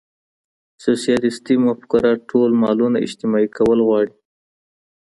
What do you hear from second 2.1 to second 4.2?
ټول مالونه اجتماعي کول غواړي.